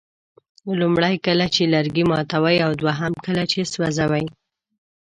[0.79, 4.25] لومړی کله چې لرګي ماتوئ او دوهم کله چې سوځوئ.